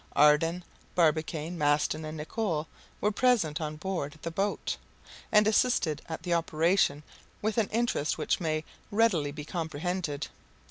Ardan, 0.15 0.63
Barbicane, 0.95 1.59
Maston, 1.59 2.05
and 2.05 2.17
Nicholl 2.17 2.67
were 3.01 3.11
present 3.11 3.61
on 3.61 3.75
board 3.75 4.17
the 4.23 4.31
boat, 4.31 4.75
and 5.31 5.45
assisted 5.45 6.01
at 6.09 6.23
the 6.23 6.33
operation 6.33 7.03
with 7.43 7.59
an 7.59 7.67
interest 7.67 8.17
which 8.17 8.39
may 8.39 8.63
readily 8.89 9.31
be 9.31 9.45
comprehended. 9.45 10.25